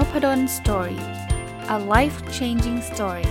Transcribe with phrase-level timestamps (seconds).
[0.00, 1.02] Nopadol's Story
[1.76, 3.30] a life changing story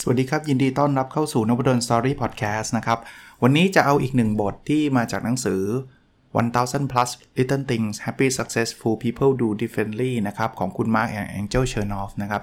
[0.00, 2.98] สวัสดีครับ ยินดีต้อนรับเข้าสู่ Nopadol's Story Podcast นะครับ
[3.42, 5.62] วันนี้จะเอาอีกหนึ่งบทที่มาจากหนังสือ
[6.32, 12.42] 1000 plus little things happy successful people do differently นะครับ ของคุณ Marc Angel Chernoff นะครับ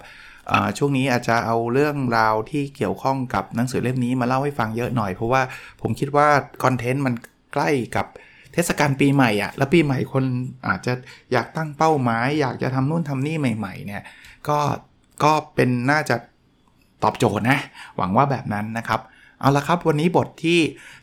[0.77, 5.41] ช่วงนี้อาจจะเอาเรื่องราวที่เกี่ยวข้องกับหนังสือเล่มนี้มาเล่าให้ฟังเยอะหน่อย เพราะว่า
[5.81, 6.27] ผมคิดว่า
[6.63, 7.13] คอนเทนต์มัน
[7.53, 8.05] ใกล้กับ
[8.53, 10.23] เทศกาลปีใหม่อะแล้วปีใหม่คน
[10.67, 10.93] อาจจะ
[11.31, 14.03] อยากตั้งเป้าหมาย อยากจะทำนู่นทำนี่ใหม่ ๆ เนี่ย
[14.47, 14.59] ก็
[15.23, 16.15] ก็เป็นน่าจะ
[17.03, 17.59] ตอบโจทย์นะ
[17.97, 19.02] หวังว่าแบบนั้นนะครับ
[19.39, 20.59] เอาละครับวันนี้บทที่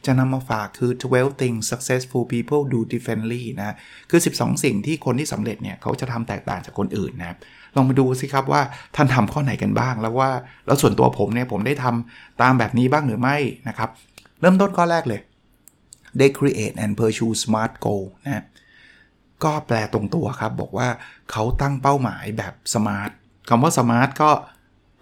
[0.07, 3.77] จะนำมาฝากคือ 12 things successful people do differently นะ
[4.11, 7.39] คือ 12 สิ่งที่คนที่สำเร็จเนี่ย เขาจะทำแตกต่างจากคนอื่นนะครับ
[7.77, 8.63] ลองมาดูสิครับว่า
[8.97, 10.31] ท่านทำข้อไหนกันบ้าง แล้วว่า
[10.67, 13.37] แล้วส่วนตัวผมเนี่ยผมได้ทำตามแบบนี้บ้างหรือไม่
[13.69, 13.89] นะครับ
[14.41, 15.21] เริ่มต้นข้อแรกเลย
[16.19, 18.45] they create and pursue smart goal นะ
[19.45, 20.89] ก็แปลตรงตัวครับ บอกว่า
[21.31, 23.11] เขาตั้งเป้าหมายแบบ SMART
[23.49, 24.31] คำว่า SMART ก็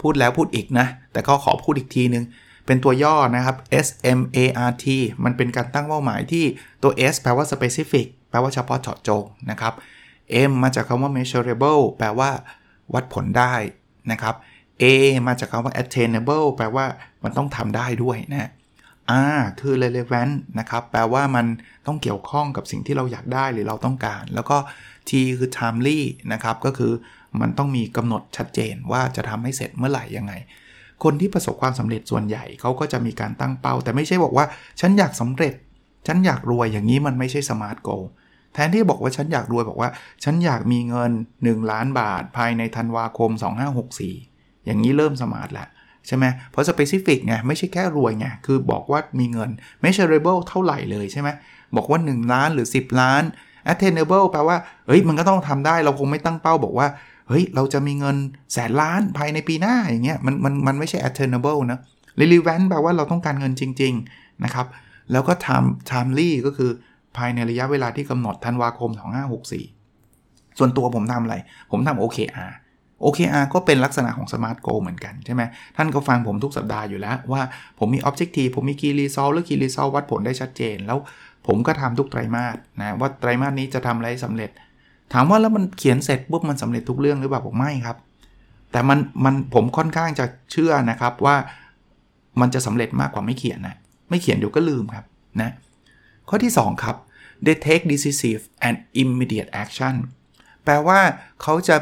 [0.01, 2.25] พูดแล้วพูดอีกนะ แต่ก็ขอพูดอีกทีนึง
[2.67, 4.86] เป็นตัวย่อนะครับ S M A R T
[5.25, 6.45] มันเป็นการตั้งเป้าหมายที่
[6.83, 9.75] ตัว S แปลว่า specific แปลว่าเฉพาะเจาะจงนะครับ
[10.48, 12.31] M มาจากคำว่า measurable แปลว่า
[12.94, 13.55] วัดผลได้
[14.12, 14.34] นะครับ
[14.83, 14.84] A
[15.27, 16.86] มาจากคำว่า attainable แปลว่า
[17.24, 18.50] มันต้องทำได้ด้วยนะ
[19.36, 21.47] R คือ relevant นะครับ แปลว่ามัน
[21.86, 24.56] ต้องเกี่ยวข้องกับสิ่งที่เราอยากได้หรือเราต้องการ แล้วก็
[25.08, 26.00] T คือ timely
[26.33, 26.92] นะครับ ก็คือ
[27.41, 30.33] มันต้องมีกำหนดชัดเจนว่าจะทำให้เสร็จเมื่อไหร่ยังไง
[31.05, 34.46] คนที่ประสบความสำเร็จส่วนใหญ่เขาก็จะมีการตั้งเป้า แต่ไม่ใช่บอกว่า
[34.80, 35.55] ฉันอยากสำเร็จ
[36.06, 38.03] ฉันอยากรวยอย่างนี้มันไม่ใช่ SMART goal
[38.55, 39.91] แทนที่บอกว่าฉันอยากรวยบอกว่า
[40.25, 43.31] ฉันอยากมีเงิน 1 ล้านบาท ภายในธันวาคม
[43.98, 45.69] 2564 อย่างนี้เริ่ม SMART แล้ว
[46.07, 49.51] ใช่ไหมเพราะ specific ไงไม่ใช่แค่รวยไงคือบอกว่ามีเงิน
[49.83, 51.29] measurable เท่าไหร่เลยใช่ไหม
[51.77, 53.23] บอกว่า 1 ล้านหรือ 10 ล้าน
[53.73, 56.89] attainable แปลว่าเฮ้ยมันก็ต้องทำได้เราคงไม่ตั้งเป้าบอกว่า
[57.29, 58.17] เฮ้ยเราจะมีเงิน
[58.52, 61.80] แสนล้านภายในปีหน้าอย่างเงี้ยมันมันมันไม่ใช่ attainable นะ
[62.20, 64.67] relevant แปลว่าเราต้องการเงินจริง ๆ นะครับ
[65.13, 66.70] แล้วก็ time timely ก็คือ
[67.17, 68.90] ภายในระยะเวลาที่กำหนดธันวาคม
[69.74, 71.36] 2564 ส่วนตัวผมทำอะไร
[71.70, 72.52] ผมทำ OKR
[73.05, 75.42] OKR ก็เป็นลักษณะของ Smart Goal เหมือนกันใช่ไหม
[75.77, 77.42] ท่านก็ฟังผมทุกสัปดาห์อยู่แล้วว่า
[77.78, 80.98] ผมมี Objective ผมมี Key Result หรือ Key Result วัดผลได้ชัดเจน แล้ว
[81.46, 84.51] ผมก็ทำทุกไตรมาสนะว่าไตรมาสนี้จะทำอะไรสำเร็จ
[85.12, 87.96] ถามว่าแล้วมันเขียนเสร็จปุ๊บมันสำเร็จทุกเรื่องหรือเปล่าผมไม่ครับ
[88.72, 91.36] แต่มันมันผมค่อนข้างจะเชื่อนะครับว่า
[92.40, 93.77] มันจะสำเร็จมากกว่าไม่เขียนนะ
[94.11, 95.05] ไม่เขียนเดี๋ยวก็ลืมครับ
[95.40, 95.51] นะ
[96.28, 96.96] ข้อที่ 2 ครับ
[97.44, 99.94] they take decisive and immediate action
[100.64, 101.00] แปลว่า
[101.42, 101.77] เขาจะ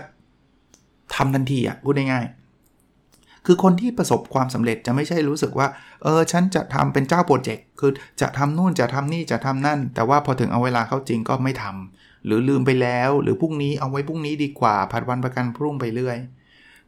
[1.14, 5.68] ทำทันทีอะพูดง่ายๆคือคนที่ประสบความสำเร็จจะไม่ใช่รู้สึกว่า
[6.02, 7.90] เออ ฉันจะทำเป็นเจ้าโปรเจกต์ คือ
[8.20, 16.18] จะทำนู่นจะทำนี่จะทำนั่น แต่ว่าพอถึงเอาเวลาเข้าจริงก็ไม่ทำหรือลืมไปแล้ว หรือพรุ่งนี้เอาไว้พรุ่งนี้ดีกว่าผัดวันประกันพรุ่งไปเรื่อย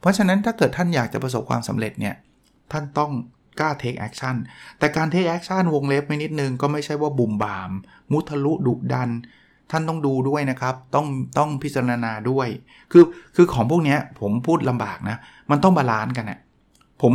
[0.01, 2.15] เพราะฉะนั้นถ้าเกิดท่านอยากจะประสบความสำเร็จเนี่ย
[2.73, 3.11] ท่านต้อง
[3.61, 4.37] กล้า take action
[4.79, 7.71] แต่การ take action วงเล็บไม่นิดนึงก็ไม่ใช่ว่าบุ่มบาม
[8.13, 9.11] มุทะลุดุดัน
[9.71, 11.07] ท่านต้องดูด้วยนะครับ ต้อง
[11.39, 12.49] ต้องพิจารณาด้วย
[12.93, 13.05] คือ
[13.37, 15.17] คือของพวกนี้ผมพูดลำบากนะ
[15.51, 16.39] มันต้อง balance กันนะ
[17.03, 17.13] ผม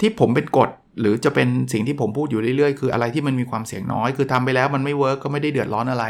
[0.00, 0.70] ที่ผมเป็นกฎ
[1.00, 6.04] หรือจะเป็นสิ่งที่ผมพูดอยู่เรื่อยๆ คืออะไรที่มันมีความเสี่ยงน้อย คือทำไปแล้วมันไม่ work ก็ไม่ได้เดือดร้อนอะไร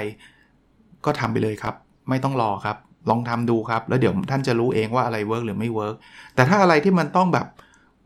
[1.05, 1.75] ก็ทำไปเลยครับ
[2.09, 2.77] ไม่ต้องรอครับ
[3.11, 5.95] ลองทำดูครับ แล้วเดี๋ยวท่านจะรู้เองว่าอะไร work หรือไม่ work
[6.35, 7.47] แต่ถ้าอะไรที่มันต้องแบบ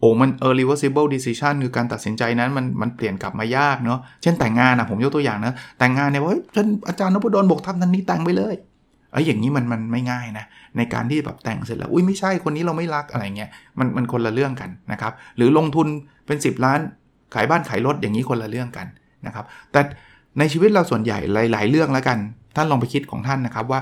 [0.01, 8.55] โอ้มัน irreversible decision คือการตัดสินใจนั้นมันมันเปลี่ยนกลับมายากเนาะเช่นแต่งงานนะผมยกตัวอย่างนะ แต่งงานเนี่ยว่าฉันอาจารย์นพดลบอกทำทันทีแต่งไปเลย
[9.13, 10.45] ไอ้อย่างนี้มันมันไม่ง่ายนะ
[10.77, 15.87] ในการที่แบบแต่งเสร็จแล้วอุ้ยไม่ใช่คนนี้เราไม่รักอะไรเงี้ยมันมันคนละเรื่องกันนะครับหรือลงทุน
[16.27, 16.81] เป็น 10 ล้าน
[17.35, 18.87] ขายบ้านขายรถอย่างนี้คนละเรื่องกัน
[19.27, 19.81] นะครับแต่
[20.39, 21.19] ในชีวิตเราส่วนใหญ่
[21.53, 22.19] หลาย ๆ เรื่องแล้วกัน
[22.57, 23.81] ท่านลองไปคิดของท่านนะครับว่า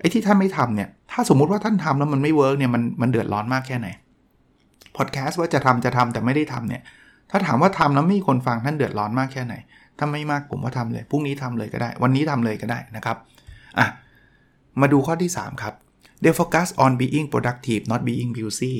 [0.00, 3.88] ไอ้ที่ท่านไม่ทำเนี่ยถ้าสมมุติว่าท่านทำแล้วมันไม่ work เนี่ยมันมันเดือดร้อนมากแค่ไหน
[4.98, 6.82] พอดแคสต์ว่าจะทำจะทำแต่ไม่ได้ทำเนี่ย
[7.30, 9.54] ถ้าถามว่าทำแล้วไม่มีคนฟังท่านเดือดร้อนมากแค่ไหน
[9.98, 13.16] ถ้าไม่มากผมว่าทำเลย พรุ่งนี้ทำเลยก็ได้ วันนี้ทำเลยก็ได้นะครับ
[13.78, 13.86] อะ
[14.80, 15.74] มาดูข้อที่ 3 ครับ
[16.22, 18.74] they focus on being productive not being busy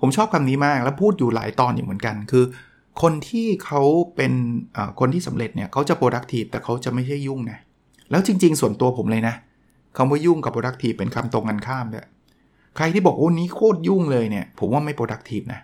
[0.00, 2.44] ผมชอบคำนี้มากแล้วพูดอยู่หลายตอนอยู่เหมือนกัน คือ
[3.02, 3.82] คนที่เขา
[4.16, 4.32] เป็น
[5.00, 7.58] คนที่สำเร็จเนี่ยเขาจะ productive แต่เขาจะไม่ใช่ยุ่งนะ
[8.10, 9.34] แล้วจริง ๆ ส่วนตัวผมเลยนะ
[9.96, 12.06] คำว่ายุ่งกับ productive เป็นคำตรงกันข้ามเลย
[12.78, 15.60] ใครที่บอกโอ้นี้โคตรยุ่งเลยเนี่ย ผมว่าไม่ productive นะ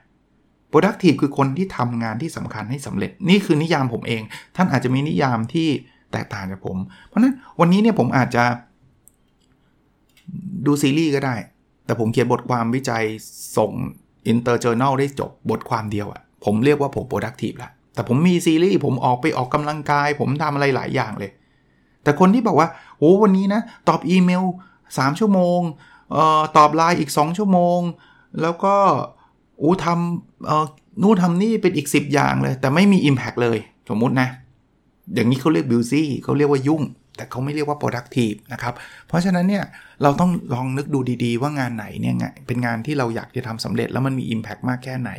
[0.73, 4.23] productive คือคนที่ทำงานที่สำคัญให้สำเร็จ นี่คือนิยามผมเอง
[4.57, 5.69] ท่านอาจจะมีนิยามที่
[6.13, 6.77] แตกต่างจากผม
[7.07, 8.45] เพราะนั้นวันนี้เนี่ยผมอาจจะ
[10.67, 11.35] ดูซีรีส์ก็ได้
[11.87, 13.05] แต่ผมเขียนบทความวิจัย
[13.57, 13.73] ส่ง
[14.33, 21.31] Interjournal ได้จบบทความเดียวอะผมเรียกว่าผม productive ละแต่ผมมีซีรีส์ผมออกไปออกกำลังกาย ผมทำอะไรหลายอย่างเลย
[22.03, 22.69] แต่คนที่บอกว่า
[22.99, 24.45] โอ้วันนี้นะ ตอบอีเมล
[24.87, 25.61] 3 ชั่วโมง
[26.17, 27.81] ออตอบไลน์อีก 2 ชั่วโมง
[28.43, 28.75] แล้วก็
[29.63, 30.65] อู้ทำออ
[31.03, 33.59] นู่นทำนี่เป็นอีก 10 อย่างเลย แต่ไม่มี Impact เลย
[33.89, 34.29] สมมุตินะ
[35.15, 36.83] อย่างนี้เขาเรียก busy เขาเรียกว่ายุ่ง
[37.17, 38.75] แต่เขาไม่เรียกว่า productive นะครับ
[39.09, 39.65] เพราะฉะนั้นเนี่ย
[40.03, 42.15] เราต้องลองนึกดูดีๆ ว่างานไหนเนี่ย
[42.47, 45.11] เป็นงานที่เราอยากจะทำสำเร็จแล้วมันมี Impact มากแค่ไหน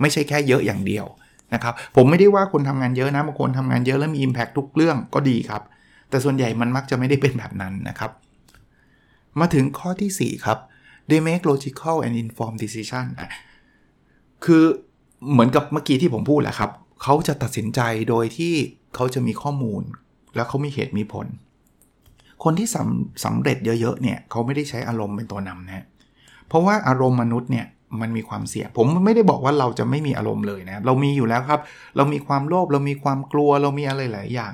[0.00, 1.06] ไม่ใช่แค่เยอะอย่างเดียว
[1.54, 5.62] นะครับผมไม่ได้ว่าคนทำงานเยอะนะบางคนทำงานเยอะแล้วมี Impact ทุกเรื่องก็ดีครับ
[6.10, 8.10] แต่ส่วนใหญ่มันมักจะไม่ได้เป็นแบบนั้นนะครับ
[9.40, 10.58] มาถึงข้อที่ 4 ครับ
[11.08, 13.06] they make logical and informed decision
[14.44, 14.64] คือ
[15.32, 16.70] เหมือนกับเมื่อกี้ที่ผมพูดแหละครับ
[17.02, 18.54] เขาจะตัดสินใจโดยที่
[18.94, 19.82] เขาจะมีข้อมูล
[20.34, 21.26] แล้วเขามีเหตุมีผล
[22.44, 25.86] คนที่สำสำเร็จเยอะๆเนี่ยเขาไม่ได้ใช้อารมณ์เป็นตัวนำนะ
[26.48, 27.66] เพราะว่าอารมณ์มนุษย์เนี่ย
[28.00, 31.60] มันมีความเสี่ยงผมไม่ได้บอกว่าเราจะไม่มีอารมณ์เลยนะเรามีอยู่แล้วครับ
[31.96, 34.52] เรามีความโลภเรามีความกลัวเรามีอะไรหลายอย่าง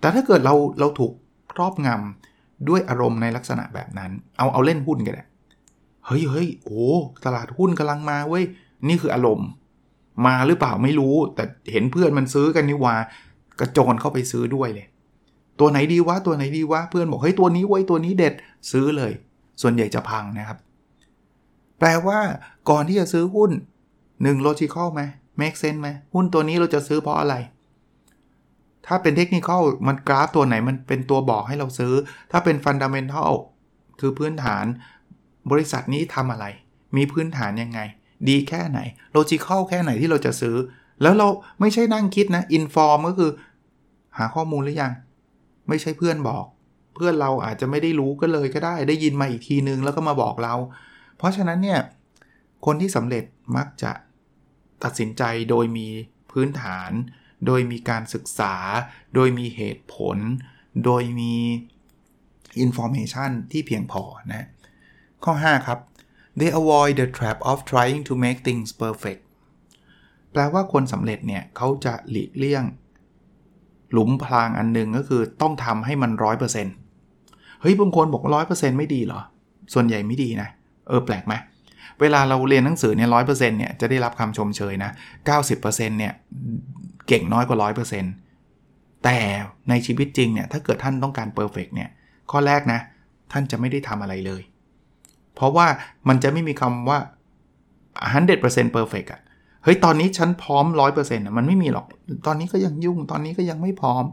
[0.00, 1.12] แต่ถ้าเกิดเราเราถูก
[1.52, 2.27] ครอบงำ
[2.68, 5.28] ด้วยอารมณ์ในลักษณะแบบนั้น เอาเอาเล่นหุ้นกันแหละ
[6.06, 6.86] เฮ้ยเฮ้ยโอ้
[7.24, 8.44] ตลาดหุ้นกำลังมาเว้ย
[8.88, 9.48] นี่คืออารมณ์
[10.26, 12.94] มาหรือเปล่าไม่รู้ แต่เห็นเพื่อนมันซื้อกันนี่ว่า
[13.60, 14.86] กระโจนเข้าไปซื้อด้วยเลย
[15.60, 18.34] ตัวไหนดีวะตัวไหนดีวะเพื่อนบอกเฮ้ยตัวนี้ไว้ตัวนี้เด็ด
[18.72, 19.12] ซื้อเลย
[19.62, 20.58] ส่วนใหญ่จะพังนะครับ
[21.78, 22.18] แปลว่า
[22.70, 23.50] ก่อนที่จะซื้อหุ้น
[23.98, 25.02] 1 logical ไหม
[25.40, 27.34] make sense ไหมหุ้นตัวนี้เราจะซื้อเพราะอะไร
[28.88, 29.50] ถ้าเป็นเทคนิค
[29.86, 31.94] มันกราฟตัวไหนมันเป็นตัวบอกให้เราซื้อ
[32.30, 33.32] ถ้าเป็น fundamental
[34.00, 34.64] คือพื้นฐาน
[35.50, 36.46] บริษัทนี้ทำอะไร
[36.96, 37.80] มีพื้นฐานยังไง
[38.28, 38.80] ดีแค่ไหน
[39.16, 40.56] logical แค่ไหนที่เราจะซื้อ
[41.02, 41.28] แล้วเรา
[41.60, 43.30] ไม่ใช่นั่งคิดนะ inform ก็คือ
[44.18, 44.92] หาข้อมูลหรือยัง
[45.68, 46.44] ไม่ใช่เพื่อนบอก
[46.94, 50.54] เพื่อนเราอาจจะไม่ได้รู้ก็เลยก็ได้ ได้ยินมาอีกทีนึงแล้วก็มาบอกเรา
[51.18, 51.80] เพราะฉะนั้นเนี่ย
[52.66, 53.24] คนที่สำเร็จ
[53.56, 53.92] มักจะ
[54.84, 55.88] ตัดสินใจโดยมี
[56.32, 56.90] พื้นฐาน
[57.46, 58.54] โดยมีการศึกษา
[59.14, 60.18] โดยมีเหตุผล
[60.84, 61.34] โดยมี
[62.64, 64.02] information ที่เพียงพอ
[64.34, 64.46] นะ
[65.24, 65.78] ข้อ 5 ครับ
[66.38, 69.22] they avoid the trap of trying to make things perfect
[70.32, 72.64] แปลว่าคนสำเร็จเนี่ยเขาจะหลีกเลี่ยง
[73.92, 76.10] หลุมพรางอันหนึ่งก็คือต้องทำให้มัน
[76.86, 79.20] 100%เฮ้ยบางคนบอก 100%ไม่ดีเหรอ
[79.74, 80.48] ส่วนใหญ่ไม่ดีนะ
[80.88, 81.34] เออแปลกไหม
[82.00, 84.90] เวลาเราเรียนหนังสือเนี่ยร้อยเปอร์เซ็นต์เนี่ยจะได้รับคำชมเชยนะ
[85.38, 86.12] 90%เนี่ย
[87.08, 87.58] เก่งน้อยกว่า
[88.30, 89.18] 100%แต่
[89.68, 91.88] ในชีวิตจริงเนี่ยถ้าเกิดท่านต้องการ perfect เนี่ย
[92.30, 92.80] ข้อแรกนะ
[93.32, 94.42] ท่านจะไม่ได้ทำอะไรเลย
[95.34, 95.66] เพราะว่า
[96.08, 96.98] มันจะไม่มีคำว่า
[98.08, 99.20] 100% perfect อะ่ะ
[99.64, 100.66] เฮ้ยตอนนี้ฉันพร้อม
[100.96, 101.86] 100%อะมันไม่มีหรอก
[102.26, 104.04] ตอนนี้ก็ยังยุ่งตอนนี้ก็ยังไม่พร้อม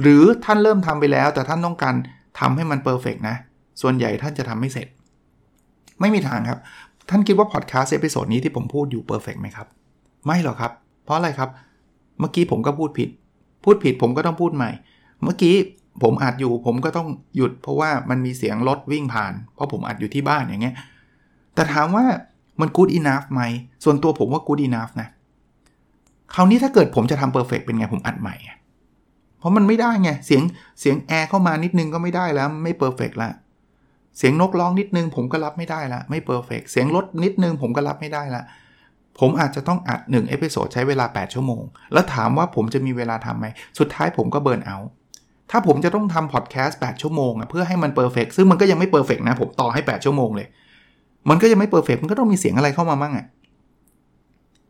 [0.00, 1.94] หรือท่านเริ่มทำไปแล้ว แต่ท่านต้องการ
[2.40, 3.36] ทำให้มัน perfect นะ
[3.82, 4.88] ส่วนใหญ่ท่านจะทำไม่เสร็จ
[6.00, 6.58] ไม่มีทางครับ
[7.10, 9.66] ท่านคิดว่าพอดแคสต์ episode นี้ที่ผมพูดอยู่ perfect ไหมครับ
[10.26, 10.72] ไม่หรอกครับ
[11.04, 11.50] เพราะอะไรครับ
[12.20, 13.08] เมื่อกี้ผมก็พูดผิด
[13.64, 14.70] พูดผิดผมก็ต้องพูดใหม่
[15.22, 15.54] เมื่อกี้
[16.02, 20.74] ผมอัดอยู่ผมก็ต้องหยุด เพราะว่ามันมีเสียงรถวิ่งผ่าน เพราะผมอัดอยู่ที่บ้านอย่างเงี้ย
[21.54, 22.04] แต่ถามว่า
[22.60, 23.42] มัน good enough ไหม
[23.84, 25.08] ส่วนตัวผมว่า good enough นะ
[26.34, 28.36] คราวนี้ถ้าเกิดผมจะทำ perfect เป็นไงผมอัดใหม่
[29.38, 30.42] เพราะมันไม่ได้ไง เสียง
[30.80, 33.30] เสียงแอร์เข้ามานิดนึงก็ไม่ได้แล้ว ไม่ perfect ละ
[34.18, 38.42] เสียงนกร้องนิดนึงผมก็รับไม่ได้ละ ไม่ perfect เสียงรถนิดนึงผมก็รับไม่ได้ละ
[39.20, 43.46] ผมอาจจะต้องอัด1 episode ใช้เวลา 8 ชั่วโมง แล้วถามว่าผมจะมีเวลาทำไหม
[43.78, 44.78] สุดท้ายผมก็ burn out
[45.50, 50.46] ถ้าผมจะต้องทำพอดแคสต์8ชั่วโมงอะเพื่อให้มัน perfect ซึ่งมันก็ยังไม่ perfect นะ ผมต่อให้ 8 ชั่วโมงเลย
[51.30, 53.26] มันก็ยังไม่ perfect มันก็ต้องมีเสียงอะไรเข้ามามั่งอะ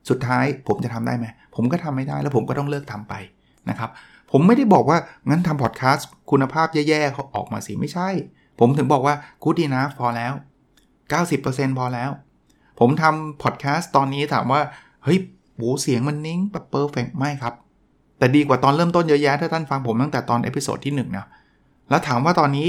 [0.08, 3.14] สุดท้ายผมจะทำได้ไหม ผมก็ทำไม่ได้แล้วผมก็ต้องเลิกทำไป
[3.70, 3.90] นะครับ
[4.32, 8.08] ผมไม่ได้บอกว่างั้นทำพอดแคสต์คุณภาพแย่ๆเขาออกมาสิไม่ใช่
[8.60, 10.32] ผมถึงบอกว่า good enough พอแล้ว
[11.06, 12.10] 90%พอแล้ว
[12.78, 14.60] ผมทำพอดแคสต์ตอนนี้ถามว่า
[15.04, 15.18] เฮ้ย
[15.56, 17.54] โหเสียงมันนิ่งแบบ perfect ไหมครับ
[18.18, 21.26] แต่ดีกว่าตอนเริ่มต้นเยอะแยะถ้าท่านฟังผมตั้งแต่ตอน episode ที่1นะ
[21.90, 22.68] แล้วถามว่าตอนนี้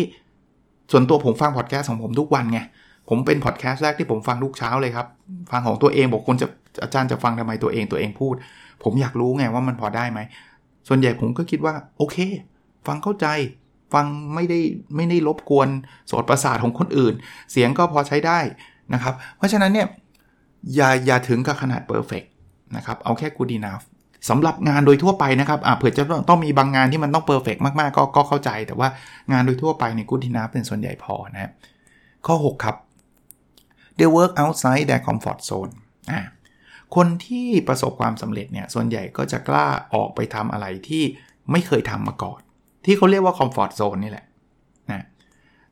[0.92, 2.60] ส่วนตัวผมฟังพอดแคสต์ของผมทุกวันไง
[3.10, 5.08] ผมเป็นพอดแคสต์แรกที่ผมฟังทุกเช้าเลยครับ
[5.52, 6.48] ฟังของตัวเองบอกคนจะ
[6.84, 8.36] อาจารย์จะฟังทำไมตัวเองตัวเองพูด
[8.84, 10.20] ผมอยากรู้ไงว่ามันพอได้ไหม
[10.88, 12.18] ส่วนใหญ่ผมก็คิดว่า โอเค
[12.88, 13.28] ฟังเข้าใจ
[13.94, 14.60] ฟังไม่ได้
[14.96, 15.70] ไม่ได้รบกวน
[16.08, 17.14] โสตประสาทของคนอื่น
[17.52, 18.40] เสียงก็พอใช้ได้
[18.94, 19.88] นะครับ เพราะฉะนั้นเนี่ย
[20.76, 22.24] อย่าอย่าถึงกับขนาด perfect
[22.76, 23.84] นะครับ เอาแค่ good enough
[24.30, 28.90] สำหรับงานโดยทั่วไปนะครับเผื่อจะต้องมีบางงานที่มันต้อง perfect มากๆก็ก็เข้าใจ แต่ว่า
[29.32, 31.52] งานโดยทั่วไปใน good enough เป็นส่วนใหญ่พอนะ
[32.26, 32.76] ข้อ 6 ครับ
[33.98, 35.74] they work outside their comfort zone
[36.12, 36.22] อ่า
[36.96, 41.04] คนที่ประสบความสำเร็จเนี่ย ส่วนใหญ่ก็จะกล้าออกไปทำอะไรที่
[41.52, 42.42] ไม่เคยทำมาก่อน
[42.86, 44.26] ที่เขาเรียกว่า comfort zone นี่แหละ
[44.92, 45.06] นะ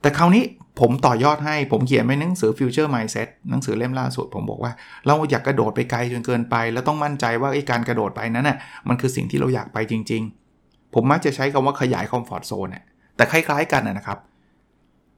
[0.01, 0.43] แต่คราวนี้
[0.79, 4.71] ผมต่อยอดให้ผมเขียนในหนังสือ Future Mindset หนังสือเล่มล่าสุด ผมบอกว่า
[5.07, 8.57] เราอยากกระโดดไปไกลจนเกินไป แล้วต้องมั่นใจว่าไอ้การกระโดดไปนั้นน่ะ
[8.87, 10.21] มันคือสิ่งที่เราอยากไปจริง
[10.59, 12.81] ๆ ผมมักจะใช้คำว่าขยายคอมฟอร์ทโซนน่
[13.15, 14.19] แต่คล้ายๆกันนะครับ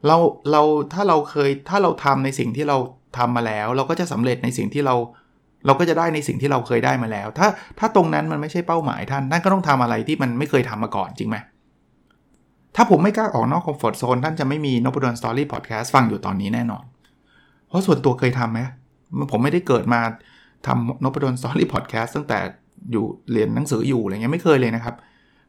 [0.08, 0.18] เรา
[0.52, 0.62] เรา
[0.94, 2.78] ถ้าเราเคยถ้าเราทำในสิ่งที่เรา
[3.18, 4.96] ทำมาแล้ว เราก็จะสำเร็จในสิ่งที่เรา
[5.66, 7.48] เราก็จะได้ในสิ่งที่เราเคยได้มาแล้ว ถ้า
[7.80, 11.38] ถ้าตรงนั้นมันไม่ใช่เป้าหมายท่านท่านก็ต้องทำอะไรที่มันไม่เคยทำมาก่อนจริงไหม
[12.76, 16.84] ถ้าผมไม่กล้าออกนอก comfort zone ท่านจะไม่มี Nopadol's Story Podcast ฟังอยู่ตอนนี้แน่นอน
[17.68, 18.60] เพราะส่วนตัวเคยทำไหม
[19.32, 20.02] ผมไม่ได้เกิดมา
[20.68, 22.40] ทำ Nopadol's Story Podcast ตั้งแต่
[22.92, 24.96] อยู่เรียนหนังสืออยู่อะไรเงี้ยไม่เคยเลยนะครับ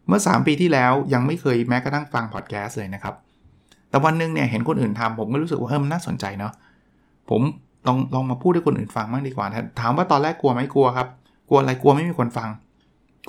[0.09, 3.15] เมื่อ 3 ปีที่แล้วยังไม่เคยแม้กระทั่งฟังพอดแคสต์เลยนะครับ
[3.91, 6.53] แต่วันนึงเนี่ยเห็นคนอื่นทำผมก็รู้สึกว่าเฮ้ยมันน่าสนใจเนาะ
[7.31, 7.41] ผม
[7.87, 9.47] ลองลองมาพูดให้คนอื่นฟังบ้างดีกว่า
[9.81, 11.09] ถามว่าตอนแรกกลัวไหมกลัวครับ
[11.49, 12.49] กลัวอะไรกลัวไม่มีคนฟัง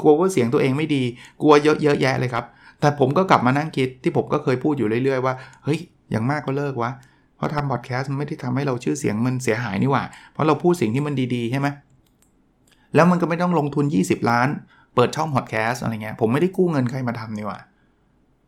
[0.02, 1.04] กลัวว่าเสียงตัวเองไม่ดี
[1.42, 2.46] กลัวเยอะเยอะแยะเลยครับ
[2.82, 5.34] แต่ผมก็กลับมานั่งคิดที่ผมก็เคยพูดอยู่เรื่อยๆว่า
[5.64, 5.80] เฮ้ย
[6.12, 6.92] อย่างมากก็เลิกวะ
[7.36, 11.68] เพราะทำพอดแคสต์มันไม่ได้ทำให้เราชื่อเสียงมันเสียหายนี่หว่า เพราะเราพูดสิ่งที่มันดีๆใช่ไหม
[12.96, 14.50] แล้วมันก็ไม่ต้องลงทุน 20 ล้าน
[14.96, 17.60] เปิดช่องพอดแคสต์อะไรเงี้ย ผมไม่ได้กู้เงินใครมาทำนี่หว่า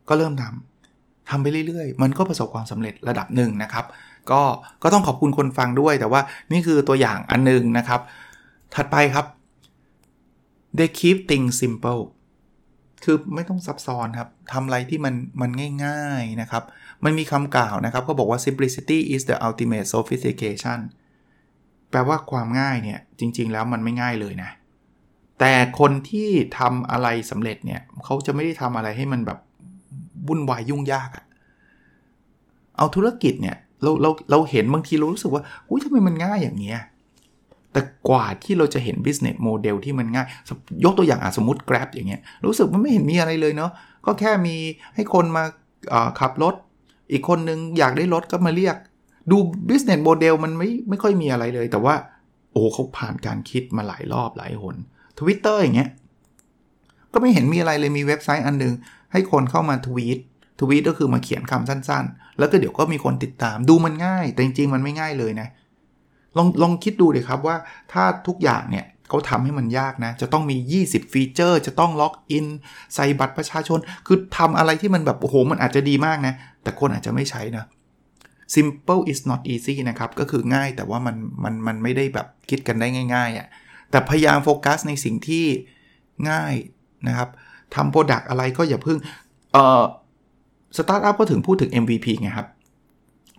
[0.08, 3.84] ก็เริ่มทำทำไปเรื่อยๆ มันก็ประสบความสำเร็จระดับหนึ่งนะครับ
[4.30, 4.42] ก็
[4.82, 6.20] ก็ต้องขอบคุณคนฟังด้วย แต่ว่า
[6.52, 8.00] นี่คือตัวอย่างอันนึงนะครับ
[8.74, 9.26] ถัดไปครับ
[10.78, 12.02] they keep things simple
[13.04, 15.50] คือไม่ต้องซับซ้อนครับทำอะไรที่มันมัน
[15.84, 16.62] ง่ายๆนะครับ
[17.04, 20.78] มันมีคำกล่าวนะครับเขาบอกว่า simplicity is the ultimate sophistication
[21.90, 24.50] แปลว่าความง่ายเนี่ย จริง ๆ แล้วมันไม่ง่ายเลยนะ
[25.40, 29.38] แต่คนที่ทำอะไรสำเร็จเนี่ยเขาจะไม่ได้ทำอะไรให้มันแบบ
[30.28, 31.24] วุ่นวายยุ่งยากอะ
[32.76, 36.80] เอาธุรกิจเนี่ยเราเราเราเห็นบางทีเรารู้สึกว่าอุ้ยทำไมมันง่ายอย่างเงี้ย
[37.74, 40.26] แต่กว่าที่เราจะเห็น business model ที่มันง่าย
[40.84, 43.70] ยกตัวอย่างสมมติ Grab อย่างเงี้ย รู้สึกมันไม่เห็นมีอะไรเลยเนาะ
[44.06, 44.56] ก็แค่มี
[44.94, 45.44] ให้คนมา
[46.20, 46.54] ขับรถ
[47.12, 48.76] อีกคนนึงอยากได้รถก็มาเรียก
[49.30, 49.36] ดู
[49.68, 51.94] business model มันไม่ไม่ค่อยมีอะไรเลย แต่ว่า
[52.52, 54.76] โอ้เขาผ่านการคิดมาหลายรอบหลายหน
[55.18, 55.90] Twitter อย่างเงี้ย
[57.12, 58.74] ก็ไม่เห็นมีอะไรเลยมีเว็บไซต์อันนึง
[59.12, 60.18] ให้คนเข้ามาทวีต
[60.60, 65.48] ทวีตก็คือมาเขียนคำสั้นๆ แล้วก็เดี๋ยวก็มีคนติดตาม ดูมันง่าย แต่จริงๆ มันไม่ง่ายเลยนะ
[66.36, 67.56] ลองลองคิดดูเลยครับว่า
[67.92, 72.46] ถ้าทุกอย่างเนี่ยเขาทำให้มันยากนะ จะต้องมี 20 ฟีเจอร์ จะต้องล็อกอิน
[72.94, 77.64] ใส่บัตรประชาชน คือทำอะไรที่มันแบบ โอ้โห มันอาจจะดีมากนะ แต่คนอาจจะไม่ใช้นะ
[78.54, 83.46] simple is not easy นะครับ ก็คือง่ายแต่ว่ามันมันมันไม่ได้แบบคิดกันได้ง่ายๆอะ่ะ
[83.90, 85.46] แต่พยายามโฟกัสในสิ่งที่
[86.30, 86.54] ง่าย
[87.08, 87.28] นะครับ
[87.74, 88.98] ทำ product อะไรก็อย่าเพิ่ง
[89.52, 89.84] เอ่อ
[90.76, 92.48] สตาร์ทอัพก็ถึงพูดถึง MVP ไงครับ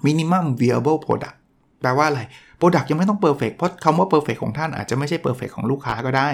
[0.06, 1.38] minimum viable product
[1.86, 2.22] แปลว่าอะไร
[2.60, 6.30] Product ยังไม่ต้อง perfect เพราะคำว่า perfect ของท่านอาจจะไม่ใช่ perfect ของลูกค้าก็ได้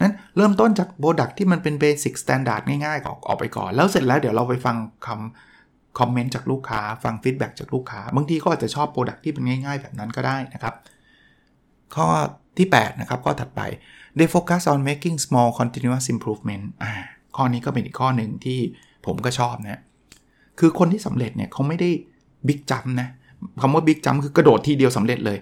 [0.00, 4.76] นั้นเริ่มต้นจาก Product ที่มันเป็น basic standard ง่ายๆออกออกไปก่อน แล้วเสร็จแล้วเดี๋ยวเราไปฟัง
[5.06, 10.74] คำคอมเมนต์จากลูกค้า ฟังฟีดแบ็กจากลูกค้า บางทีก็อาจจะชอบ Product ที่เป็นง่าย ๆ แบบนั้นก็ได้นะครับ
[11.94, 12.08] ข้อ
[12.58, 13.60] ที่ 8 นะครับ ข้อถัดไป
[14.18, 16.92] they focus on making small continuous improvement อ่า
[17.36, 18.58] ข้อนี้ก็เป็นอีกข้อหนึ่งที่
[19.06, 19.80] ผมก็ชอบนะ
[20.58, 21.90] คือคนที่สำเร็จเนี่ยเขาไม่ได้
[22.46, 23.08] big jump นะ
[23.60, 25.38] คำว่า big jump คือกระโดดทีเดียวสำเร็จเลย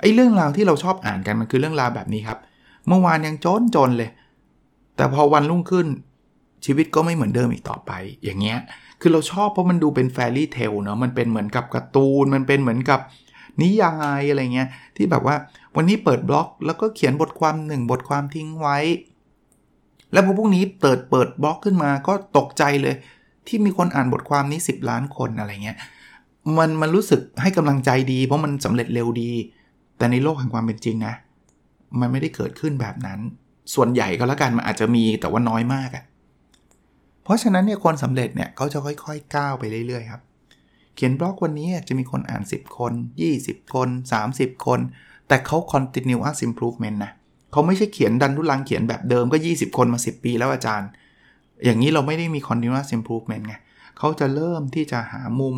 [0.00, 2.38] ไอ้เรื่องราวที่เราชอบอ่านกันมันคือเรื่องราวแบบนี้ครับ
[2.88, 4.10] เมื่อวานยังจนจนเลย
[4.96, 5.86] แต่พอวันรุ่งขึ้น
[6.64, 7.92] ชีวิตก็ไม่เหมือนเดิมอีกต่อไป
[8.24, 8.58] อย่างเงี้ย
[9.00, 13.00] คือเราชอบเพราะมันดูเป็นแฟรี่เทลเนาะ มันเป็นเหมือนกับการ์ตูน มันเป็นเหมือนกับ
[13.62, 15.36] นิยายอะไรเงี้ย ที่แบบว่า
[15.76, 18.78] วันนี้เปิดบล็อก แล้วก็เขียนบทความหนึ่งบทความทิ้งไว้
[20.12, 22.94] แล้วพอพรุ่งนี้เปิดเปิดบล็อกขึ้นมาก็ตกใจเลย
[23.46, 25.78] ที่มีคนอ่านบทความนี้ 10 ล้านคนอะไรเงี้ย
[26.58, 29.30] มันมันรู้สึกให้กำลังใจดี เพราะมันสำเร็จเร็วดี
[29.98, 31.14] แต่ในโลกแห่งความเป็นจริงนะ
[32.00, 33.20] มันไม่ได้เกิดขึ้นแบบนั้น
[33.74, 36.04] ส่วนใหญ่ก็แล้วกันมันอาจจะมีแต่ว่าน้อยมากอะ่ะ
[37.24, 40.22] เพราะฉะนั้นเนี่ยคนสำเร็จเนี่ยเขาจะค่อยๆก้าวไปเรื่อยๆครับ
[40.94, 42.92] เขียนบล็อกวันนี้จะมีคนอ่าน 10 คน
[43.32, 43.88] 20 คน
[44.26, 44.80] 30 คน
[45.28, 47.12] แต่เขา continuous improvement นะ
[47.52, 50.88] เขาไม่ใช่เขียนดันทุลังเขียนแบบเดิมก็ 20 คนมา 10 ปีแล้วอาจารย์
[51.64, 53.54] อย่างนี้เราไม่ได้มี continuous improvement ไง
[54.00, 55.56] เขาจะเริ่มที่จะหามุม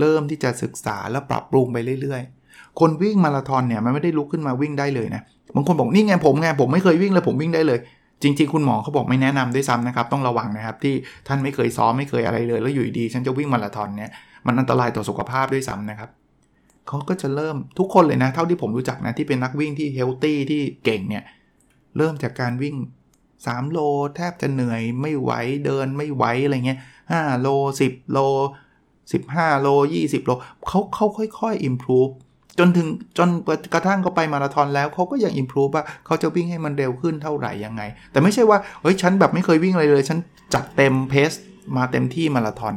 [0.00, 5.22] เริ่มที่จะศึกษาแล้วปรับปรุงไปเรื่อยๆ คนวิ่งมาราธอนเนี่ยมันไม่ได้ลุกขึ้นมาวิ่งได้เลยนะ
[5.54, 7.78] บางคนบอกนี่ไงผมไงผมไม่เคยวิ่งเลยผมวิ่งได้เลย
[8.22, 10.94] จริง ๆ คุณหมอเขาบอกไม่แนะนำด้วยซ้ำนะครับต้องระวังนะครับที่
[11.28, 14.10] ท่านไม่เคยซ้อมไม่เคยอะไรเลย แล้วอยู่ดีฉันจะวิ่งมาราธอนเนี่ย
[14.46, 16.10] มันอันตรายต่อสุขภาพด้วยซ้ำนะครับ
[16.88, 21.24] เขาก็จะเริ่มทุกคนเลยนะ เท่าที่ผมรู้จักนะที่เป็นนักวิ่งที่เฮลตี้ที่เก่งเนี่ย
[21.96, 22.76] เริ่มจากการวิ่ง
[23.24, 23.78] 3โล
[24.16, 25.32] แทบจะเหนื่อยไม่ไหว
[25.64, 26.78] เดินไม่ไหวอะไรเงี้ย
[27.14, 27.48] 5 โล
[27.84, 28.18] 10 โล
[28.90, 30.30] 15 โล 20 โล
[30.68, 32.12] เขาเขาค่อยๆ improve
[32.58, 33.28] จนถึงจน
[33.74, 37.82] กระทั่งเขาไปมาราธอนแล้วเขาก็ยัง improve ว่าเขาจะวิ่งให้มันเร็วขึ้นเท่าไหร่ยังไง
[38.12, 40.18] แต่ไม่ใช่ว่าเฮ้ยฉันแบบไม่เคยวิ่งอะไรเลย ฉัน
[40.54, 41.32] จัดเต็มเพส
[41.76, 42.74] มาเต็มที่มาราธอน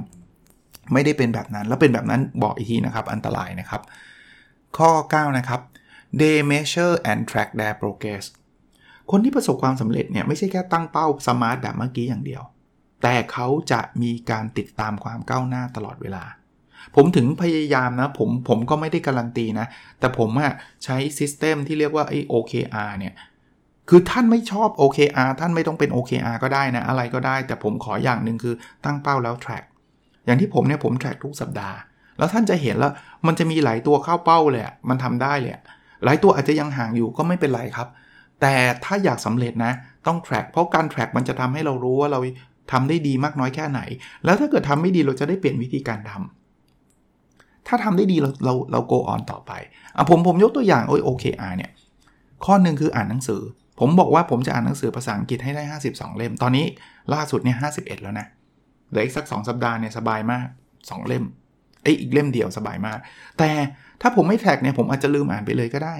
[0.93, 3.81] ไม่ได้เป็นแบบนั้น แล้วเป็นแบบนั้นบอกอีกทีนะครับ อันตรายนะครับ
[4.77, 5.61] ข้อ 9 นะครับ
[6.19, 8.25] they measure and track their progress
[9.11, 12.43] คนที่ประสบความสำเร็จเนี่ย ไม่ใช่แค่ตั้งเป้าสมาร์ทแบบเมื่อกี้อย่างเดียว
[13.01, 16.23] แต่เขาจะมีการติดตามความก้าวหน้าตลอดเวลา
[16.95, 19.67] ผมถึงพยายามนะ ผมผมก็ไม่ได้การันตีนะ
[19.99, 20.53] แต่ผมอะ
[20.83, 23.13] ใช้ซิสเต็มที่เรียกว่าไอ้ OKR เนี่ย
[23.89, 29.65] คือท่านไม่ชอบ OKR ท่านไม่ต้องเป็น OKR ก็ได้นะ อะไรก็ได้ แต่ผมขออย่างหนึ่งคือตั้งเป้าแล้ว track
[30.25, 31.77] อย่างที่ผมเนี่ยผม track ทุกสัปดาห์
[32.17, 32.91] แล้วท่านจะเห็นแล้ว
[33.27, 35.53] มันจะมีหลายตัวเข้าเป้าเลยมันทำได้เลย
[36.03, 37.87] หลายตัวอาจจะยังห่างอยู่ก็ไม่เป็นไรครับ
[38.41, 38.53] แต่
[38.83, 39.73] ถ้าอยากสำเร็จนะ
[40.07, 42.19] ต้อง track เพราะการ track มันจะทำให้เรารู้ว่าเรา
[42.71, 43.81] ทำได้ดีมากน้อยแค่ไหน
[44.25, 49.51] แล้วถ้าเกิดทำไม่ดีเราจะได้เปลี่ยนวิธีการทำถ้าทำได้ดีเราเราเรา go on ต่อไป
[49.95, 51.71] อะผมผมยกตัวอย่างโอ้ย OKR เนี่ย
[52.45, 53.41] ข้อหนึ่งคืออ่านหนังสือ
[53.79, 56.65] ผมบอกว่าผมจะอ่านหนังสือภาษาอังกฤษให้ได้ 52 เล่ม ตอนนี้
[57.13, 58.27] ล่าสุดเนี่ย51 แล้วนะ
[58.89, 60.47] เหลืออีกสัก 2 สัปดาห์เนี่ยสบายมาก
[60.77, 61.23] 2 เล่ม
[61.83, 62.99] ไอ้อีกเล่มเดียวสบายมาก
[63.37, 63.49] แต่
[64.01, 65.95] ถ้าผมไม่แท็กเนี่ยผมอาจจะลืมอ่านไปเลยก็ได้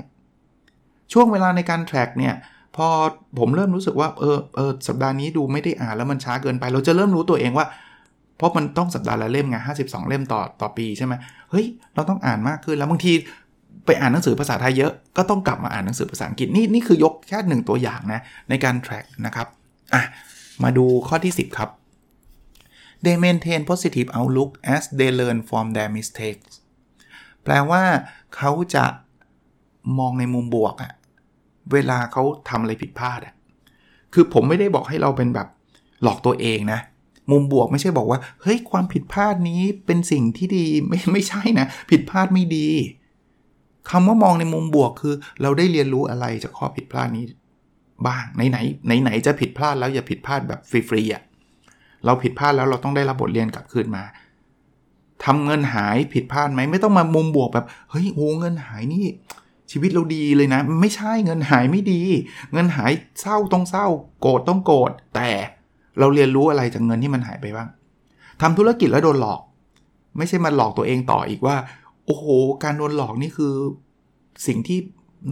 [1.14, 2.34] ช่วงเวลาในการแท็กเนี่ย
[2.76, 2.88] พอ
[3.40, 7.66] ผมเริ่มรู้สึกว่าเออเออสัปดาห์นี้ดูไม่ได้อ่านแล้วมันช้าเกินไป เราจะเริ่มรู้ตัวเองว่า
[8.38, 11.14] เพราะมันต้องสัปดาห์ละเล่มไงห้าสิบสองเล่มต่อต่อปีใช่ไหม
[11.52, 13.14] เฮ้ยเราต้องอ่านมากขึ้นแล้วบางที
[13.86, 19.48] ไปอ่านหนังสือภาษาไทยเยอะก็ต้องกลับมาอ่านหนังสือภาษาอังกฤษนี่นี่คือยกแค่หนึ่งตัวอย่างนะในการ track นะครับ
[19.94, 20.04] อะ
[20.64, 21.70] มาดูข้อที่ 10 ครับ
[23.04, 26.52] they maintain positive outlook as they learn from their mistakes
[27.44, 27.84] แปลว่า
[28.36, 28.86] เขาจะ
[30.00, 30.92] มองในมุมบวกอะ
[31.74, 33.34] เวลาเขาทำอะไรผิดพลาดอะ
[34.14, 35.48] คือผมไม่ได้บอกให้เราเป็นแบบ
[36.04, 36.80] หลอกตัวเองนะ
[37.32, 42.70] มุมบวกไม่ใช่บอกว่าเฮ้ยความผิดพลาดนี้เป็นสิ่งที่ดีไม่ไม่ใช่นะ ผิดพลาดไม่ดี
[43.90, 47.26] คำว่ามองในมุมบวกคือ เราได้เรียนรู้อะไรจากข้อผิดพลาดนี้
[48.08, 51.24] บ้างไหนไหนไหนไหนจะผิดพลาดแล้วอย่าผิดพลาดแบบฟรีๆอะ
[52.06, 54.04] เราผิดพลาดแล้วเราต้องได้รับบทเรียนกลับคืนมา
[55.26, 59.06] ทำเงินหายผิดพลาดไหมไม่ต้องมามุมบวกแบบเฮ้ยโอ้เงินหายนี่
[59.72, 62.02] ชีวิตเราดีเลยนะ ไม่ใช่เงินหายไม่ดี
[62.54, 63.88] เงินหายเศร้าต้องเศร้า
[64.22, 65.30] โกรธต้องโกรธแต่
[66.00, 67.70] เราเรียนรู้อะไรจากเงินที่มันหายไปบ้าง
[68.42, 69.42] ทำธุรกิจแล้วโดนหลอก
[70.18, 71.58] ไม่ใช่มาหลอกตัวเองต่ออีกว่า
[72.06, 72.26] โอ้โห
[72.64, 73.54] การโดนหลอกนี่คือ
[74.48, 74.80] สิ่งที่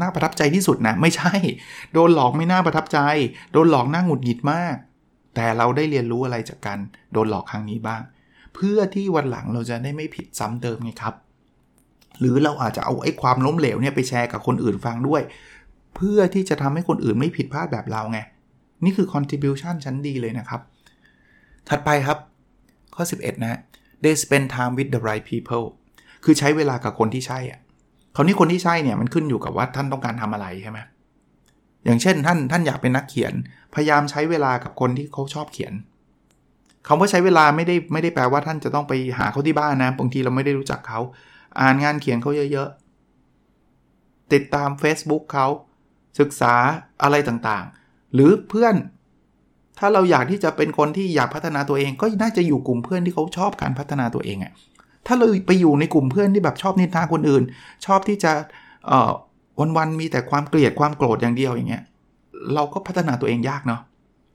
[0.02, 1.34] น่าประทับใจที่สุดนะ ไม่ใช่
[1.94, 3.00] โดนหลอกไม่น่าประทับใจ
[3.54, 4.76] โดนหลอกน่าหงุดหงิดมาก
[5.36, 6.80] แต่เราได้เรียนรู้อะไรจากการ
[7.14, 8.02] โดนหลอกครั้งนี้บ้าง
[8.56, 11.14] เพื่อที่วันหลังเราจะได้ไม่ผิดซ้ำเติมไงครับ
[12.20, 15.22] หรือเราอาจจะเอาไอ้ความล้มเหลวเนี่ยไปแชร์กับคนอื่นฟังด้วย
[15.96, 18.20] เพื่อที่จะทำให้คนอื่นไม่ผิดพลาดแบบเราไง
[18.84, 20.62] นี่คือ contribution ชั้นดีเลยนะครับ
[21.70, 22.18] ถัดไปครับ
[22.96, 23.60] ข้อ 11 นะ
[24.04, 25.66] they spend time with the right people
[26.24, 27.60] คือใช้เวลากับคนที่ใช่อะ
[28.16, 30.80] คราวนี้คนที่ใช่เนี่ยมันขึ้นอยู่กับว่าท่านต้องการทำอะไรใช่ไหม
[31.86, 33.34] อย่างเช่นท่านท่านอยากเป็นนักเขียน
[33.76, 35.74] พยายามใช้เวลากับคนที่เขาชอบเขียน
[36.88, 41.00] คาว่าใช้เวลาไม่ได้ไม่ได้แปลว่าท่านจะต้องไปหาเขาที่บ้านนะบางทีเราไม่ได้รู้จักเขา
[41.62, 45.48] อ่านงานเขียนเขาเยอะๆ ติดตาม Facebook เขา
[46.20, 46.54] ศึกษา
[47.04, 48.76] อะไรต่างๆ หรือเพื่อน
[49.80, 54.54] ถ้าเราอยากที่จะเป็นคนที่อยากพัฒนาตัวเองก็น่าจะอยู่กลุ่มเพื่อนที่เขาชอบการพัฒนาตัวเองอะ
[55.08, 57.44] ถ้าเราไปอยู่ในกลุ่มเพื่อนที่แบบชอบนินทาคนอื่น
[57.86, 58.32] ชอบที่จะ
[59.78, 61.84] วันๆมีแต่ความเกลียดความโกรธอย่างเดียวอย่างเงี้ย
[62.54, 63.82] เราก็พัฒนาตัวเองยากเนาะ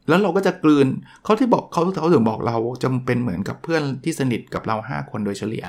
[0.09, 0.87] แล้วเราก็จะกลืน
[1.25, 5.65] เขาที่บอกเขาเขาถึงบอกเราจะเป็นเหมือนกับเพื่อนที่สนิทกับเรา 5 คนโดยเฉลี่ย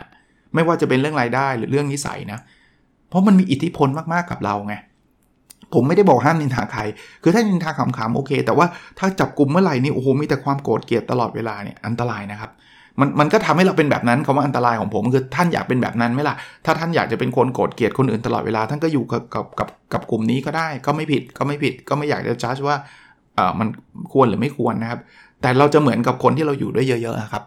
[0.53, 2.39] ไม่ว่าจะเป็นเรื่องรายได้หรือเรื่องนิสัยนะ
[3.09, 4.75] เพราะมันมีอิทธิพลมากๆกับเราไง
[5.73, 6.81] ผมไม่ได้บอกห้ามนินทาใคร
[7.23, 8.67] คือถ้านินทาขำๆโอเค แต่ว่า
[8.99, 12.51] ถ้าจับกลุ่มเมื่อไหร่นี่โอ้โหมีแต่ความโกรธเกลียดตลอดเวลาเนี่ยอันตรายนะครับ
[12.99, 16.35] มันมันก็ทำให้เราเป็นแบบนั้นคำว่าอันตรายของผมคือท่านอยากเป็นแบบนั้นไหมล่ะ
[16.65, 22.77] ถ้าท่านอยากจะเป็นคนโกรธเกลียดคนอื่นตลอดเวลาท่านก็อยู่กับกับกับกับกลุ่มนี้ก็ได้ก็ไม่ผิดก็ไม่ผิดก็ไม่อยากจะจ้าว่า
[23.35, 23.67] เออมัน
[24.13, 24.99] ควรหรือไม่ควรนะครับ
[25.41, 27.43] แต่เราจะเหมือนกับคนที่เราอยู่ด้วยเยอะๆครับ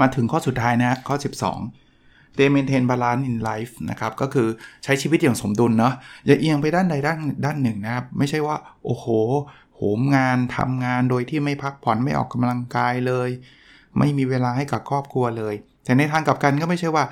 [0.00, 1.87] มาถึงข้อสุดท้ายนะข้อ 12
[2.36, 4.48] they maintain balance in life นะครับ ก็คือ
[4.84, 5.94] ใช้ชีวิตอย่างสมดุลเนาะ
[6.26, 9.06] อย่าเอียงไปด้านใดด้านด้านหนึ่งนะครับ ไม่ใช่ว่า โอ้โห
[9.74, 13.30] โหมงานทำงานโดยที่ไม่พักผ่อนไม่ออกกำลังกายเลย
[13.98, 17.04] ไม่มีเวลาให้กับครอบครัวเลย แต่ในทางกลับกันก็ไม่ใช่ว่า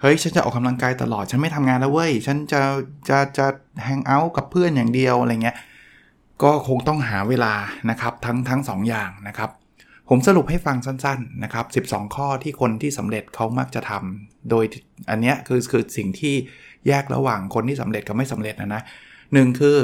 [0.00, 2.60] เฮ้ยฉันจะออกกำลังกายตลอดฉันไม่ทำงานแล้วเว้ย ฉันจะ
[3.08, 3.46] จะจะ
[3.84, 5.56] แฮงเอาท์กับเพื่อนอย่างเดียวอะไรเงี้ย
[6.42, 7.54] ก็คงต้องหาเวลา
[7.90, 9.50] นะครับทั้งทั้ง2ออย่างนะครับ
[10.12, 14.64] ผมสรุปให้ฟังสั้นๆนะครับ 12 ข้อที่คนที่สำเร็จเขามักจะทำโดย
[15.10, 16.34] อันเนี้ยคือคือสิ่งที่
[16.86, 18.82] แยกระหว่างคนที่สำเร็จกับไม่สำเร็จนะนะ
[19.32, 19.76] หนึ่งคือ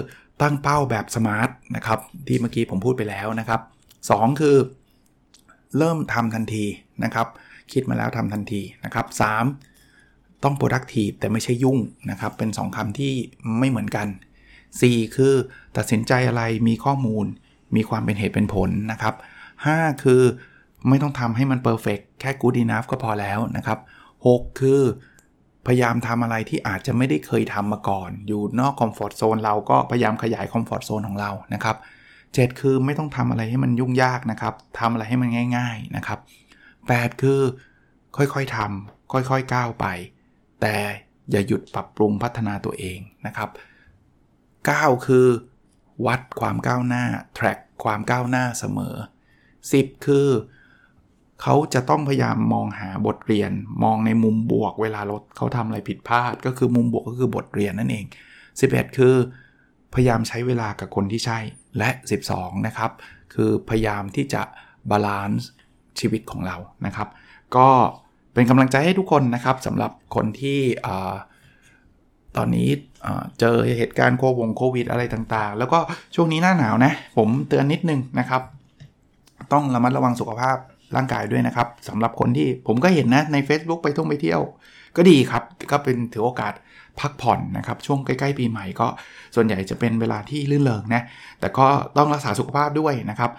[0.43, 3.61] ตั้งเป้าแบบสมาร์ทนะครับที่เมื่อกี้ผมพูดไปแล้วนะครับ
[4.01, 4.57] 2 คือ
[5.79, 6.65] เริ่มทำทันที
[7.05, 7.27] นะครับ
[7.73, 9.07] คิดมาแล้วทำทันทีนะครับ
[9.75, 10.43] 3.
[10.43, 11.79] ต้อง productive แต่ไม่ใช่ยุ่ง
[12.11, 13.15] นะครับ เป็น 2คำที่
[13.59, 14.07] ไม่เหมือนกัน
[14.61, 15.17] 4.
[15.17, 15.35] คือ
[15.77, 17.27] ตัดสินใจอะไรมีข้อมูล
[17.77, 19.15] มีความเป็นเหตุเป็นผลนะครับ
[19.65, 20.05] 5.
[20.05, 20.23] คือ
[20.89, 23.79] ไม่ต้องทำให้มัน perfect แค่ good enough ก็พอแล้วนะครับ
[24.19, 24.83] 6 คือ
[25.67, 31.77] พยายามทำอะไรที่อาจจะไม่ได้เคยทำมาก่อน อยู่นอกคอมฟอร์ทโซนเราก็พยายามขยายคอมฟอร์ทโซนของเรานะครับ
[32.23, 36.19] 7คือไม่ต้องทำอะไรให้มันยุ่งยากนะครับทำอะไรให้มันง่าย ๆนะครับ
[36.71, 37.41] 8 คือ
[38.17, 39.87] ค่อยๆทำค่อยๆก้าวไป
[40.61, 40.77] แต่
[41.31, 43.51] อย่าหยุดปรับปรุงพัฒนาตัวเองนะครับ
[44.29, 45.27] 9 คือ
[46.07, 47.05] วัดความก้าวหน้า
[47.39, 48.95] track ความก้าวหน้าเสมอ
[49.75, 50.29] 10 คือ
[51.43, 53.51] เขาจะต้องพยายามมองหาบทเรียน
[53.83, 58.05] มองในมุมบวกเวลารถเขาทำอะไรผิดพลาด ก็คือมุมบวกก็คือบทเรียนนั่นเอง
[58.51, 59.15] 11 คือ
[59.95, 61.39] พยายามใช้เวลากับคนที่ใช่
[61.79, 61.91] และ
[62.29, 62.91] 12 นะครับ
[63.35, 64.43] คือพยายามที่จะ
[64.91, 65.49] balance
[66.01, 67.09] ชีวิตของเรานะครับ
[67.57, 67.69] ก็
[68.35, 70.61] เป็นกำลังใจให้ทุกคนนะครับสำหรับคนที่
[72.37, 72.69] ตอนนี้
[73.41, 75.79] เจอเหตุการณ์โควงโควิดอะไรต่างๆ แล้วก็
[76.15, 78.43] ช่วงนี้หน้าหนาวนะ ผมเตือนนิดนึงนะครับ
[79.53, 80.57] ต้องระมัดระวังสุขภาพ
[80.97, 84.41] ร่างกายด้วยนะครับสำหรับคนที่ผมก็เห็นนะใน Facebook ไปท่องไปเที่ยว
[84.97, 86.53] ก็ดีครับ ก็เป็นถือโอกาส
[87.01, 88.87] พักผ่อนนะครับ ช่วงใกล้ๆปีใหม่ก็
[89.35, 91.03] ส่วนใหญ่จะเป็นเวลาที่รื่นเริงนะ
[91.41, 93.31] แต่ก็ต้องรักษาสุขภาพด้วยนะครับ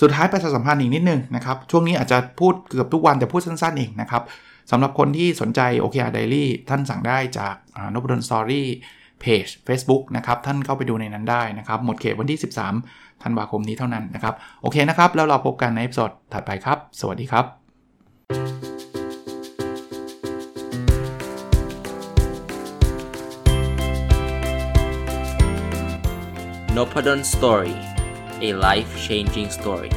[0.00, 4.22] สุดท้ายประชาสัมพันธ์อีกนิดนึงนะครับ ช่วงนี้อาจจะพูดเกือบทุกวันแต่พูดสั้นๆเองนะครับ
[4.70, 7.54] สำหรับคนที่สนใจ OKR Diary ท่านสั่งได้จาก
[7.94, 8.66] Nopadol's Story
[9.20, 17.44] เพจ Facebook นะครับ ท่านเข้าไปดูในนั้นได้นะครับ หมดเขตวันที่ 13 ธันวาคมนี้เท่านั้นนะครับโอเคนะครับ แล้วเราพบกันใน episode ถัดไปครับ สวัสดีครับ
[26.76, 27.74] n o p a d o n Story
[28.46, 29.92] a life changing story